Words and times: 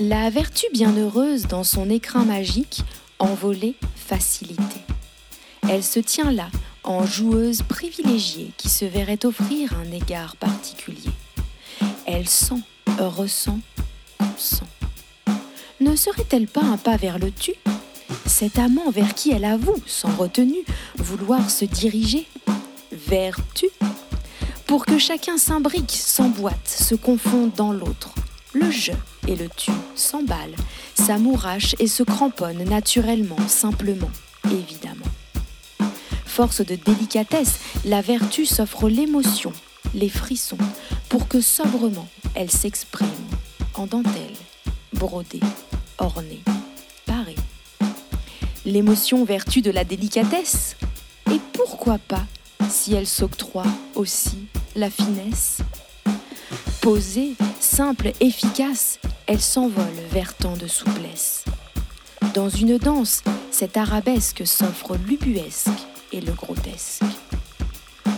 La 0.00 0.28
vertu 0.28 0.66
bienheureuse 0.72 1.46
dans 1.46 1.62
son 1.62 1.88
écrin 1.88 2.24
magique, 2.24 2.82
envolée, 3.20 3.76
facilité. 3.94 4.80
Elle 5.70 5.84
se 5.84 6.00
tient 6.00 6.32
là, 6.32 6.48
en 6.82 7.06
joueuse 7.06 7.62
privilégiée 7.62 8.50
qui 8.56 8.68
se 8.68 8.84
verrait 8.84 9.24
offrir 9.24 9.72
un 9.78 9.92
égard 9.92 10.34
particulier. 10.34 11.12
Elle 12.06 12.28
sent, 12.28 12.60
ressent, 12.98 13.60
consent. 14.18 14.66
Ne 15.80 15.94
serait-elle 15.94 16.48
pas 16.48 16.64
un 16.64 16.76
pas 16.76 16.96
vers 16.96 17.20
le 17.20 17.30
tu? 17.30 17.52
Cet 18.26 18.58
amant 18.58 18.90
vers 18.90 19.14
qui 19.14 19.30
elle 19.30 19.44
avoue, 19.44 19.80
sans 19.86 20.10
retenue, 20.16 20.64
vouloir 20.96 21.48
se 21.50 21.64
diriger 21.64 22.26
Vers 22.90 23.36
tu? 23.54 23.66
Pour 24.66 24.86
que 24.86 24.98
chacun 24.98 25.38
s'imbrique, 25.38 25.92
s'emboîte, 25.92 26.66
se 26.66 26.96
confonde 26.96 27.52
dans 27.54 27.72
l'autre. 27.72 28.12
Le 28.54 28.72
je 28.72 28.92
et 29.28 29.36
le 29.36 29.48
tu 29.56 29.70
s'emballent, 29.94 30.56
s'amourachent 30.94 31.76
et 31.78 31.86
se 31.86 32.02
cramponnent 32.02 32.64
naturellement, 32.64 33.48
simplement, 33.48 34.10
évidemment. 34.46 35.04
Force 36.24 36.62
de 36.62 36.74
délicatesse, 36.74 37.60
la 37.84 38.00
vertu 38.00 38.46
s'offre 38.46 38.88
l'émotion, 38.88 39.52
les 39.94 40.08
frissons, 40.08 40.58
pour 41.08 41.28
que 41.28 41.40
sobrement 41.40 42.08
elle 42.34 42.50
s'exprime 42.50 43.08
en 43.74 43.86
dentelle, 43.86 44.34
brodée, 44.92 45.40
ornée, 45.98 46.42
parée. 47.06 47.36
L'émotion 48.64 49.24
vertu 49.24 49.62
de 49.62 49.70
la 49.70 49.84
délicatesse, 49.84 50.76
et 51.30 51.40
pourquoi 51.52 51.98
pas 51.98 52.24
si 52.68 52.94
elle 52.94 53.06
s'octroie 53.06 53.66
aussi 53.94 54.46
la 54.74 54.90
finesse? 54.90 55.58
Posée, 56.80 57.34
simple, 57.60 58.12
efficace, 58.20 58.98
elle 59.26 59.40
s'envole 59.40 59.84
vers 60.10 60.34
tant 60.34 60.56
de 60.56 60.66
souplesse. 60.66 61.44
Dans 62.34 62.48
une 62.48 62.78
danse, 62.78 63.22
cette 63.50 63.76
arabesque 63.76 64.46
s'offre 64.46 64.96
l'ubuesque 64.96 65.68
et 66.12 66.20
le 66.20 66.32
grotesque. 66.32 67.02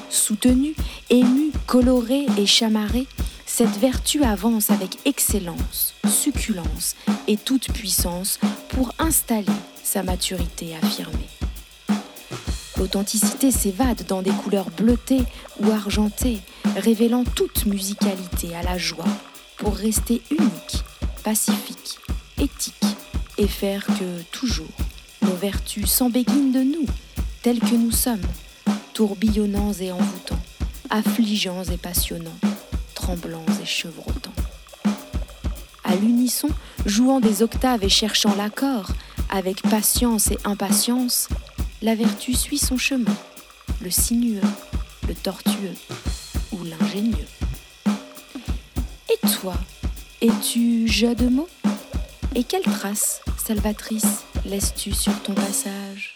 Soutenue, 0.08 0.74
émue, 1.10 1.52
colorée 1.66 2.26
et 2.38 2.46
chamarrée, 2.46 3.06
cette 3.44 3.76
vertu 3.78 4.24
avance 4.24 4.70
avec 4.70 4.98
excellence, 5.04 5.94
succulence 6.08 6.96
et 7.28 7.36
toute 7.36 7.72
puissance 7.72 8.38
pour 8.70 8.92
installer 8.98 9.46
sa 9.82 10.02
maturité 10.02 10.74
affirmée. 10.82 11.28
L'authenticité 12.76 13.50
s'évade 13.50 14.04
dans 14.06 14.22
des 14.22 14.30
couleurs 14.30 14.70
bleutées 14.70 15.24
ou 15.60 15.70
argentées, 15.70 16.40
révélant 16.76 17.24
toute 17.24 17.66
musicalité 17.66 18.54
à 18.54 18.62
la 18.62 18.76
joie, 18.76 19.04
pour 19.56 19.74
rester 19.74 20.20
unique, 20.30 20.84
pacifique, 21.26 21.98
éthique, 22.38 22.96
et 23.36 23.48
faire 23.48 23.84
que, 23.84 24.22
toujours, 24.30 24.76
nos 25.22 25.34
vertus 25.34 25.90
s'embéguinent 25.90 26.52
de 26.52 26.60
nous, 26.60 26.86
tels 27.42 27.58
que 27.58 27.74
nous 27.74 27.90
sommes, 27.90 28.22
tourbillonnants 28.94 29.72
et 29.72 29.90
envoûtants, 29.90 30.38
affligeants 30.88 31.64
et 31.64 31.78
passionnants, 31.78 32.38
tremblants 32.94 33.44
et 33.60 33.66
chevrotants. 33.66 34.30
À 35.82 35.96
l'unisson, 35.96 36.48
jouant 36.84 37.18
des 37.18 37.42
octaves 37.42 37.82
et 37.82 37.88
cherchant 37.88 38.36
l'accord, 38.36 38.92
avec 39.28 39.62
patience 39.62 40.30
et 40.30 40.38
impatience, 40.44 41.28
la 41.82 41.96
vertu 41.96 42.34
suit 42.34 42.58
son 42.58 42.78
chemin, 42.78 43.16
le 43.82 43.90
sinueux, 43.90 44.48
le 45.08 45.14
tortueux 45.16 45.74
ou 46.52 46.58
l'ingénieux. 46.62 47.26
Et 49.10 49.26
toi, 49.40 49.54
es-tu 50.26 50.88
jeu 50.88 51.14
de 51.14 51.28
mots? 51.28 51.48
Et 52.34 52.42
quelle 52.42 52.62
trace, 52.62 53.20
salvatrice, 53.38 54.24
laisses-tu 54.44 54.92
sur 54.92 55.12
ton 55.22 55.34
passage? 55.34 56.15